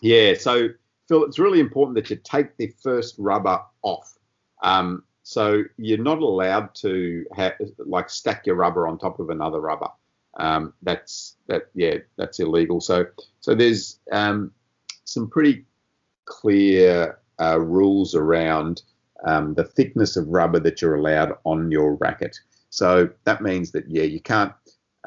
[0.00, 0.68] yeah, so
[1.08, 4.16] Phil, it's really important that you take the first rubber off.
[4.62, 7.26] Um, so you're not allowed to
[7.78, 9.88] like stack your rubber on top of another rubber.
[10.34, 12.80] Um, that's that yeah, that's illegal.
[12.80, 13.06] So
[13.40, 14.52] so there's um,
[15.02, 15.64] some pretty
[16.26, 18.82] clear uh, rules around
[19.26, 22.38] um, the thickness of rubber that you're allowed on your racket.
[22.70, 24.52] So that means that yeah, you can't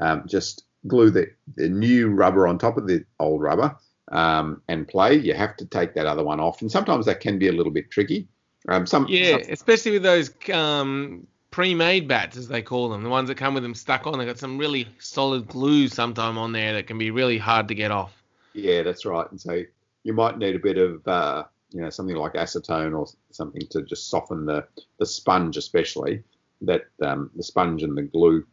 [0.02, 3.76] um, just glue the, the new rubber on top of the old rubber
[4.12, 5.16] um, and play.
[5.16, 7.72] You have to take that other one off, and sometimes that can be a little
[7.72, 8.28] bit tricky.
[8.68, 13.10] Um, some Yeah, some- especially with those um, pre-made bats, as they call them, the
[13.10, 14.18] ones that come with them stuck on.
[14.18, 17.76] They've got some really solid glue sometime on there that can be really hard to
[17.76, 18.14] get off.
[18.54, 19.30] Yeah, that's right.
[19.32, 19.64] And so
[20.04, 23.82] you might need a bit of, uh, you know, something like acetone or something to
[23.84, 24.68] just soften the,
[25.00, 26.24] the sponge, especially
[26.62, 28.46] that um, the sponge and the glue,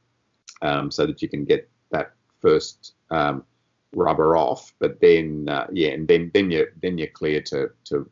[0.63, 3.45] um, so that you can get that first um,
[3.93, 4.73] rubber off.
[4.79, 8.09] But then, uh, yeah, and then then you then you're clear to to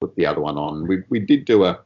[0.00, 0.86] put the other one on.
[0.86, 1.80] We we did do a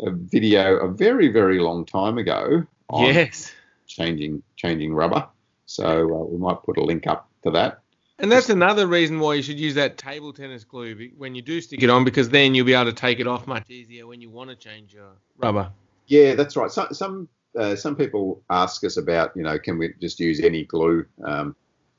[0.00, 3.52] a video a very very long time ago on Yes,
[3.86, 5.26] changing changing rubber.
[5.66, 7.80] So uh, we might put a link up to that.
[8.18, 11.60] and that's another reason why you should use that table tennis glue when you do
[11.60, 14.20] stick it on, because then you'll be able to take it off much easier when
[14.20, 15.70] you want to change your rubber.
[16.06, 16.70] Yeah, that's right.
[16.70, 20.64] So, some uh, some people ask us about, you know, can we just use any
[20.64, 21.06] glue?
[21.24, 21.56] Um,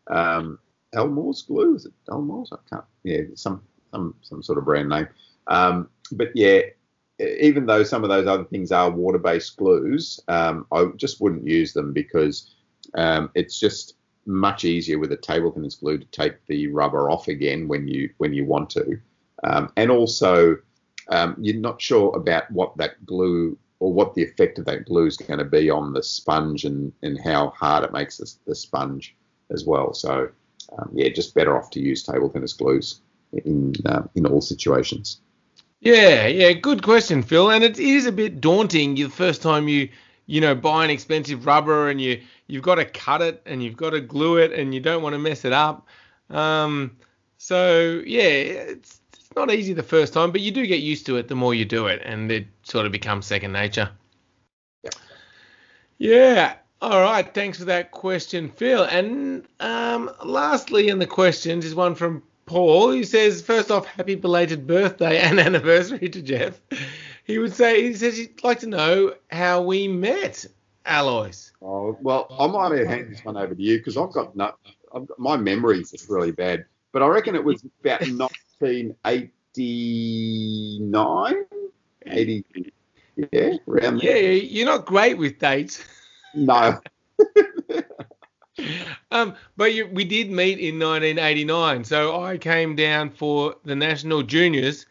[0.07, 0.59] um,
[0.93, 2.51] Elmore's glue is it Elmore's?
[2.51, 2.85] I can't.
[3.03, 5.07] Yeah, some some some sort of brand name.
[5.47, 6.61] Um, but yeah,
[7.19, 11.73] even though some of those other things are water-based glues, um, I just wouldn't use
[11.73, 12.55] them because
[12.95, 17.27] um, it's just much easier with a table tennis glue to take the rubber off
[17.27, 18.99] again when you when you want to,
[19.43, 20.55] um, and also
[21.09, 25.05] um, you're not sure about what that glue or what the effect of that glue
[25.05, 28.55] is going to be on the sponge and, and how hard it makes the, the
[28.55, 29.15] sponge
[29.51, 29.93] as well.
[29.93, 30.29] So,
[30.77, 33.01] um, yeah, just better off to use table tennis glues
[33.45, 35.21] in uh, in all situations.
[35.81, 37.51] Yeah, yeah, good question, Phil.
[37.51, 39.87] And it is a bit daunting the first time you,
[40.25, 43.77] you know, buy an expensive rubber and you you've got to cut it and you've
[43.77, 45.87] got to glue it and you don't want to mess it up.
[46.29, 46.97] Um,
[47.37, 48.98] so yeah, it's
[49.29, 51.53] it's not easy the first time, but you do get used to it the more
[51.53, 53.91] you do it, and it sort of becomes second nature.
[54.83, 54.95] Yep.
[55.99, 56.55] Yeah.
[56.81, 57.31] All right.
[57.31, 58.83] Thanks for that question, Phil.
[58.85, 62.91] And um, lastly, in the questions is one from Paul.
[62.91, 66.59] who says, first off, happy belated birthday and anniversary to Jeff.
[67.25, 70.47] He would say he says he'd like to know how we met,
[70.87, 71.51] Alois.
[71.61, 74.53] Oh, well, I might have hand this one over to you because I've got no,
[74.95, 76.65] I've got, my memory is really bad.
[76.91, 78.01] But I reckon it was about
[78.59, 81.45] 1989,
[82.05, 82.45] 80,
[83.15, 84.31] yeah, around Yeah, there.
[84.33, 85.83] you're not great with dates.
[86.33, 86.79] No,
[89.11, 91.83] Um, but you, we did meet in 1989.
[91.83, 94.85] So I came down for the national juniors,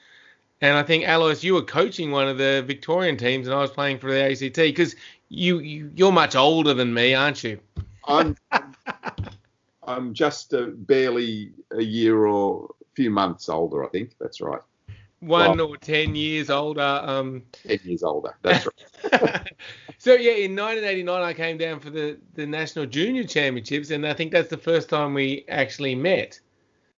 [0.61, 3.71] and I think Alois, you were coaching one of the Victorian teams, and I was
[3.71, 4.97] playing for the ACT because
[5.29, 7.61] you, you you're much older than me, aren't you?
[8.07, 8.37] I'm
[9.87, 13.85] I'm just uh, barely a year or a few months older.
[13.85, 14.61] I think that's right.
[15.21, 15.67] One Wow.
[15.67, 16.81] or ten years older.
[16.81, 18.37] Um, Ten years older.
[18.43, 19.53] That's right.
[19.99, 24.15] so yeah, in 1989 I came down for the the national junior championships, and I
[24.15, 26.41] think that's the first time we actually met.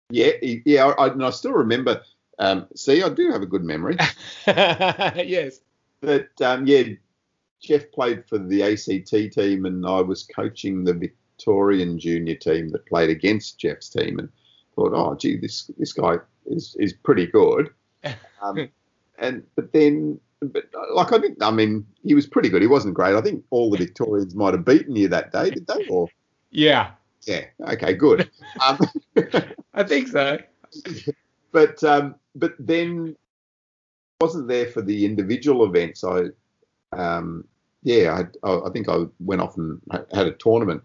[0.10, 0.86] Yeah, yeah.
[0.88, 2.02] I, and I still remember.
[2.40, 3.98] Um, see, I do have a good memory.
[4.48, 5.60] yes.
[6.00, 6.84] But um, yeah,
[7.62, 12.86] Jeff played for the ACT team, and I was coaching the Victorian junior team that
[12.86, 14.30] played against Jeff's team, and
[14.80, 16.16] thought, oh, gee, this this guy
[16.46, 17.70] is is pretty good.
[18.42, 18.70] Um,
[19.18, 20.64] and but then, but
[20.94, 21.44] like I didn't.
[21.44, 22.62] I mean, he was pretty good.
[22.62, 23.14] He wasn't great.
[23.16, 25.86] I think all the Victorians might have beaten you that day, did they?
[25.90, 26.08] Or
[26.52, 26.92] Yeah.
[27.24, 28.30] yeah, okay, good.
[28.66, 28.80] Um,
[29.74, 30.38] I think so.
[31.52, 33.18] but um, but then
[34.22, 36.06] wasn't there for the individual events.
[36.06, 36.28] I
[36.94, 37.44] um,
[37.84, 39.82] yeah, I, I think I went off and
[40.14, 40.82] had a tournament.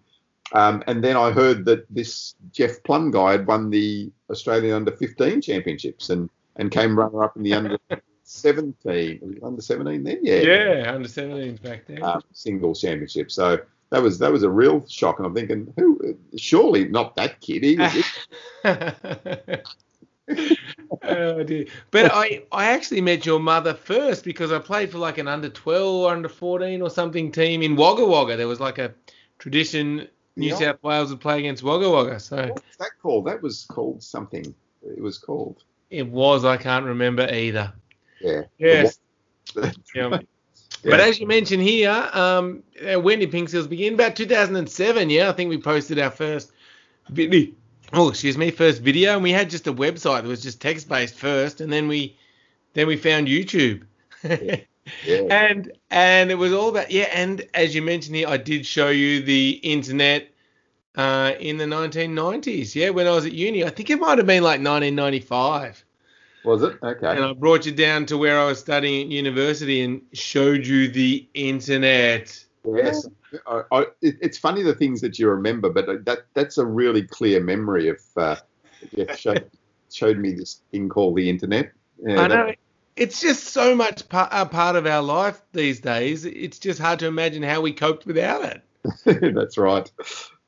[0.54, 4.92] Um, and then I heard that this Jeff Plumb guy had won the Australian Under
[4.92, 7.78] 15 Championships and, and came runner up in the Under
[8.22, 9.40] 17.
[9.42, 10.20] Under 17 then?
[10.22, 10.36] Yeah.
[10.36, 12.04] Yeah, Under 17s back then.
[12.04, 13.32] Um, singles championship.
[13.32, 13.58] So
[13.90, 15.18] that was that was a real shock.
[15.18, 16.16] And I'm thinking, who?
[16.36, 17.64] Surely not that kid.
[17.64, 18.04] He was,
[21.02, 21.66] oh dear.
[21.90, 25.48] But I, I actually met your mother first because I played for like an under
[25.48, 28.36] 12 or under 14 or something team in Wagga Wagga.
[28.36, 28.94] There was like a
[29.38, 30.56] tradition New yeah.
[30.56, 32.18] South Wales would play against Wagga Wagga.
[32.18, 33.26] So what's that called?
[33.26, 34.54] That was called something.
[34.82, 35.62] It was called.
[35.90, 36.44] It was.
[36.44, 37.72] I can't remember either.
[38.20, 38.42] Yeah.
[38.58, 38.98] Yes.
[39.56, 39.70] yeah.
[39.94, 40.18] yeah.
[40.82, 43.94] But as you mentioned here, um, when did PingSkills begin?
[43.94, 45.08] About 2007.
[45.08, 46.52] Yeah, I think we posted our first
[47.08, 47.52] video
[47.92, 50.88] oh excuse me first video and we had just a website that was just text
[50.88, 52.16] based first and then we
[52.72, 53.84] then we found youtube
[54.24, 54.56] yeah.
[55.06, 55.22] Yeah.
[55.30, 58.88] and and it was all about yeah and as you mentioned here i did show
[58.90, 60.30] you the internet
[60.96, 64.26] uh, in the 1990s yeah when i was at uni i think it might have
[64.26, 65.84] been like 1995
[66.44, 69.80] was it okay and i brought you down to where i was studying at university
[69.80, 73.06] and showed you the internet yes
[73.46, 77.02] I, I, it, it's funny the things that you remember, but that that's a really
[77.02, 78.36] clear memory of uh,
[78.94, 79.50] Jeff showed,
[79.92, 81.72] showed me this thing called the internet.
[81.98, 82.46] Yeah, I know.
[82.46, 82.58] That,
[82.96, 86.24] it's just so much a part of our life these days.
[86.24, 89.34] It's just hard to imagine how we coped without it.
[89.34, 89.90] that's right.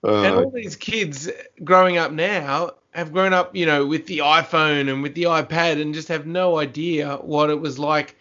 [0.04, 1.30] Uh, and all these kids
[1.64, 5.80] growing up now have grown up, you know, with the iPhone and with the iPad
[5.80, 8.16] and just have no idea what it was like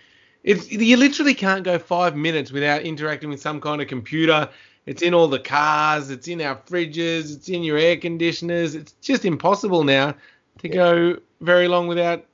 [0.45, 4.47] it's, you literally can't go five minutes without interacting with some kind of computer.
[4.85, 8.75] It's in all the cars, it's in our fridges, it's in your air conditioners.
[8.75, 10.13] It's just impossible now
[10.59, 12.25] to go very long without,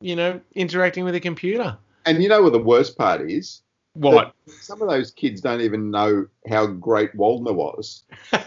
[0.00, 1.76] you know, interacting with a computer.
[2.06, 3.62] And you know what the worst part is?
[3.94, 4.32] What?
[4.60, 8.04] Some of those kids don't even know how great Waldner was.
[8.30, 8.46] That's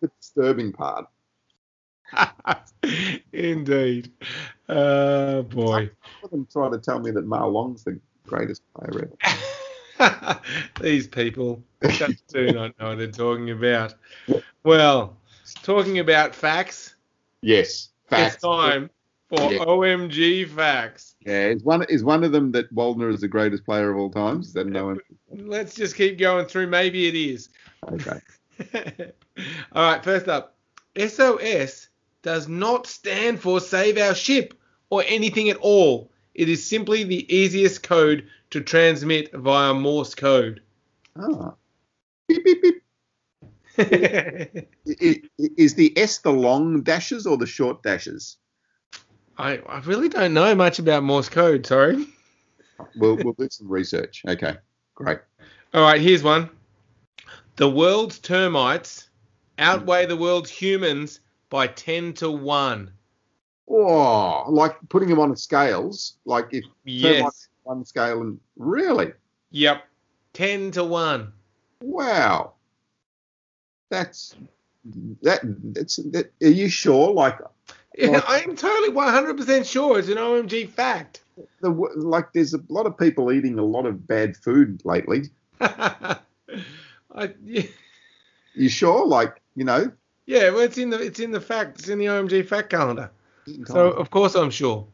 [0.00, 1.06] the disturbing part.
[3.32, 4.12] Indeed.
[4.68, 5.90] Uh, boy.
[6.20, 9.10] Some of them try to tell me that Ma Long's the greatest player
[9.98, 10.40] ever.
[10.80, 13.94] These people just do not know what they're talking about.
[14.64, 15.16] Well,
[15.62, 16.96] talking about facts.
[17.42, 18.34] Yes, facts.
[18.34, 18.90] It's time
[19.28, 19.58] for yeah.
[19.58, 21.16] OMG facts.
[21.20, 24.10] Yeah, is one is one of them that Waldner is the greatest player of all
[24.10, 24.40] time?
[24.40, 25.00] Is that no one?
[25.30, 26.68] Let's just keep going through.
[26.68, 27.48] Maybe it is.
[27.90, 28.20] Okay.
[29.72, 30.04] all right.
[30.04, 30.56] First up,
[30.96, 31.88] SOS
[32.22, 34.54] does not stand for Save Our Ship
[34.90, 36.10] or anything at all.
[36.34, 40.62] It is simply the easiest code to transmit via Morse code.
[41.18, 41.54] Ah.
[42.28, 42.82] Beep, beep, beep.
[43.78, 48.38] is the S the long dashes or the short dashes?
[49.38, 52.06] I, I really don't know much about Morse code, sorry.
[52.96, 54.22] We'll, we'll do some research.
[54.26, 54.56] Okay,
[54.94, 55.18] great.
[55.74, 56.50] All right, here's one.
[57.56, 59.08] The world's termites
[59.58, 61.20] outweigh the world's humans
[61.50, 62.90] by 10 to 1.
[63.68, 67.48] Oh, like putting them on scales, like if yes.
[67.64, 69.12] one scale and really?
[69.50, 69.84] Yep.
[70.34, 71.32] 10 to 1.
[71.82, 72.52] Wow.
[73.90, 74.36] That's
[75.22, 77.38] that that's that are you sure like
[77.96, 81.22] yeah, I'm totally 100% sure it's an OMG fact.
[81.60, 85.24] The, like, there's a lot of people eating a lot of bad food lately.
[85.60, 86.18] I,
[87.44, 87.62] yeah.
[88.54, 89.06] You sure?
[89.06, 89.92] Like, you know,
[90.26, 91.78] yeah, well, it's in the it's in the fact.
[91.78, 93.10] It's in the OMG fact calendar.
[93.66, 94.86] So of course I'm sure.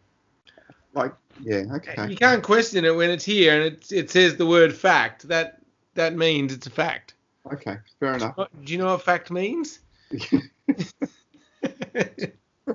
[0.92, 2.10] Like, yeah, okay.
[2.10, 5.26] You can't question it when it's here and it it says the word fact.
[5.28, 5.62] That
[5.94, 7.14] that means it's a fact.
[7.50, 8.36] Okay, fair enough.
[8.36, 9.80] Do you know what fact means?
[12.68, 12.74] uh,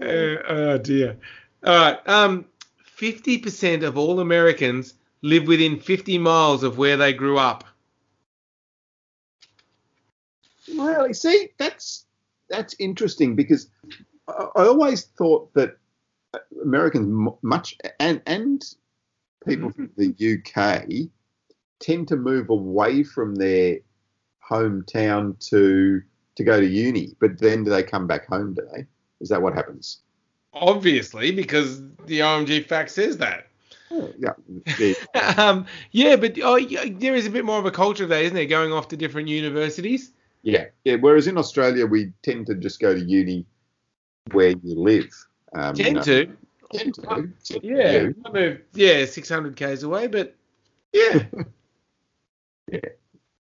[0.02, 1.16] oh dear.
[1.64, 2.08] All right.
[2.08, 2.46] Um,
[2.84, 7.64] fifty percent of all Americans live within fifty miles of where they grew up.
[10.74, 11.14] Really?
[11.14, 12.06] See, that's
[12.48, 13.68] that's interesting because
[14.28, 15.76] I, I always thought that
[16.62, 18.62] Americans much and and
[19.46, 21.10] people from the UK
[21.78, 23.78] tend to move away from their
[24.48, 26.02] hometown to
[26.38, 28.54] to go to uni, but then do they come back home?
[28.54, 28.86] Do they?
[29.20, 29.98] Is that what happens?
[30.54, 33.48] Obviously, because the OMG fact says that.
[33.90, 34.32] Oh, yeah.
[34.78, 34.94] Yeah.
[35.36, 38.34] um, yeah, but oh, yeah, there is a bit more of a culture there, isn't
[38.34, 38.46] there?
[38.46, 40.12] Going off to different universities.
[40.42, 40.94] Yeah, yeah.
[40.94, 43.44] Whereas in Australia, we tend to just go to uni
[44.30, 45.10] where you live.
[45.54, 46.36] Um, tend you know, to.
[46.72, 47.60] Tend to.
[47.64, 48.60] Yeah, I moved.
[48.74, 50.36] Yeah, 600 k's away, but
[50.92, 51.24] yeah.
[52.70, 52.78] yeah.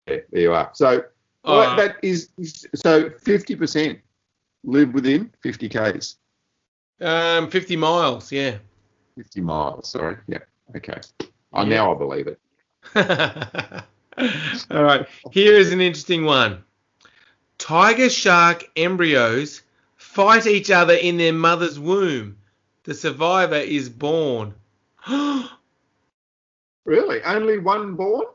[0.06, 0.16] yeah.
[0.30, 0.70] There you are.
[0.72, 1.04] So
[1.46, 2.28] well, uh, that is
[2.74, 3.98] so 50 percent.
[4.64, 6.16] live within 50 k's?
[7.00, 8.56] Um, 50 miles, yeah.
[9.16, 10.16] 50 miles, sorry.
[10.26, 10.38] Yeah.
[10.74, 11.00] Okay.
[11.52, 12.40] Oh, now I believe it.
[14.70, 15.06] All right.
[15.30, 16.64] Here is an interesting one.
[17.58, 19.62] Tiger shark embryos
[19.96, 22.36] fight each other in their mother's womb.
[22.84, 24.54] The survivor is born.
[26.86, 27.20] Really?
[27.24, 28.26] Only one born?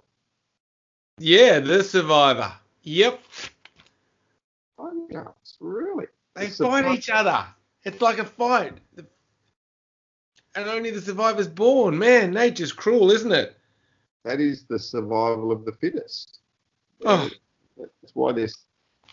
[1.17, 2.51] yeah, the survivor.
[2.83, 3.21] Yep.
[4.77, 5.07] Oh,
[5.59, 6.05] really?
[6.35, 7.45] They It's fight each other.
[7.83, 8.77] It's like a fight.
[10.55, 11.97] And only the survivor's born.
[11.97, 13.55] Man, nature's cruel, isn't it?
[14.23, 16.39] That is the survival of the fittest.
[17.05, 17.29] Oh.
[17.77, 18.65] That's why this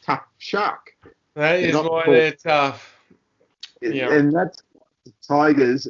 [0.05, 0.93] tough shark.
[1.03, 2.95] That They're is why called- they're tough.
[3.81, 4.13] Yeah.
[4.13, 4.63] And that's
[5.27, 5.87] tigers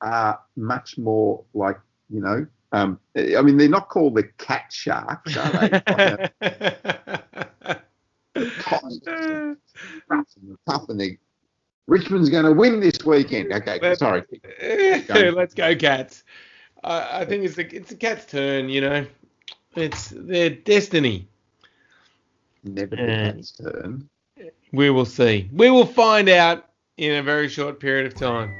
[0.00, 1.78] are much more like,
[2.10, 5.80] you know, um, I mean, they're not called the cat sharks, are they?
[8.60, 9.56] tough and
[10.68, 11.18] tough and they,
[11.86, 13.52] Richmond's going to win this weekend.
[13.52, 14.22] Okay, Let's- sorry.
[14.62, 16.24] Let's go, cats.
[16.84, 18.68] I, I think it's the it's the cat's turn.
[18.68, 19.06] You know,
[19.74, 21.26] it's their destiny.
[22.64, 23.32] Never the Yeah.
[23.32, 24.08] cat's turn.
[24.72, 25.48] We will see.
[25.52, 26.66] We will find out
[26.98, 28.52] in a very short period of time.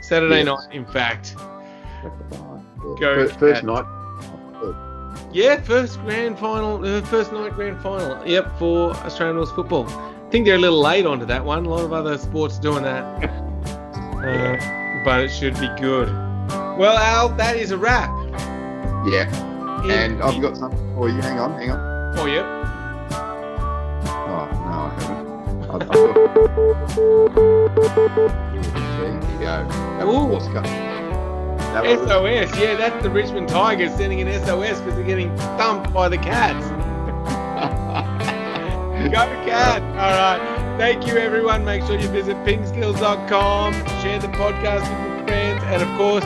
[0.00, 0.46] Saturday Yes.
[0.46, 1.36] night, in fact.
[3.02, 3.84] Go First, first night.
[5.32, 8.24] Yeah, first grand final, uh, first night grand final.
[8.24, 9.88] Yep, for Australian Rules football.
[9.88, 11.66] I think they're a little late onto that one.
[11.66, 16.06] A lot of other sports doing that, uh, but it should be good.
[16.78, 18.08] Well, Al, that is a wrap.
[19.10, 19.26] Yeah.
[19.90, 21.20] And I've got something for you.
[21.22, 22.16] Hang on, hang on.
[22.16, 22.38] for you.
[24.28, 25.28] Oh, no, I haven't.
[25.72, 25.98] I've got...
[29.02, 29.66] There you go.
[29.98, 30.46] That was
[31.72, 35.92] That was, SOS, yeah, that's the Richmond Tigers sending an SOS because they're getting thumped
[35.92, 36.66] by the Cats.
[39.10, 39.80] Go Cats!
[39.80, 40.76] All right.
[40.78, 41.64] Thank you, everyone.
[41.64, 46.24] Make sure you visit pingskills.com, share the podcast with your friends, and of course,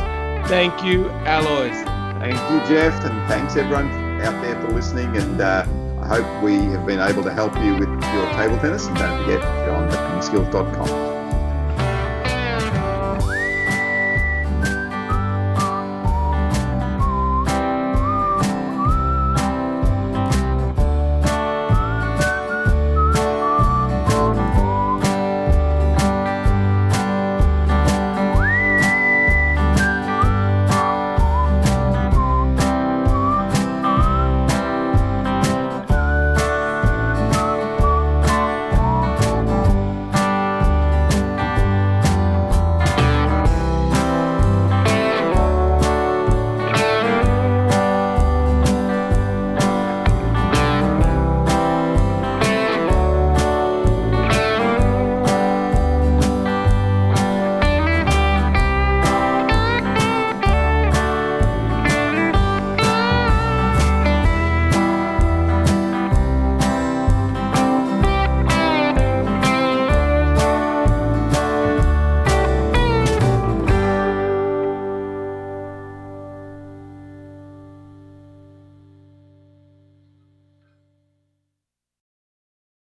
[0.48, 1.72] thank you, Alois.
[2.20, 3.90] Thank you, Jeff, and thanks everyone
[4.22, 5.16] out there for listening.
[5.16, 5.64] And uh,
[6.00, 8.86] I hope we have been able to help you with your table tennis.
[8.86, 11.15] And don't forget, go on to pingskills.com.